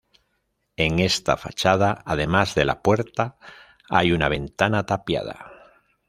En 0.77 0.97
esta 0.97 1.37
fachada 1.37 2.01
además 2.07 2.55
de 2.55 2.65
la 2.65 2.81
puerta 2.81 3.37
hay 3.87 4.13
una 4.13 4.29
ventana 4.29 4.83
tapiada. 4.83 5.51